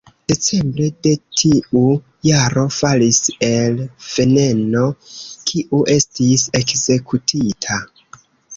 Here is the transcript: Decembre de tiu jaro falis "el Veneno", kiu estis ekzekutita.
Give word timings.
Decembre 0.31 0.85
de 1.07 1.11
tiu 1.41 1.83
jaro 2.29 2.63
falis 2.79 3.19
"el 3.49 3.77
Veneno", 4.07 4.83
kiu 5.53 5.85
estis 5.99 6.49
ekzekutita. 6.65 7.83